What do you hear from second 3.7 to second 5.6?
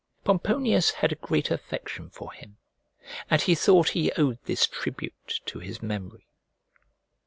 he owed this tribute to